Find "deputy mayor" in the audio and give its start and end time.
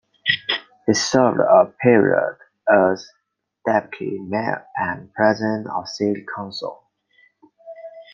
3.67-4.65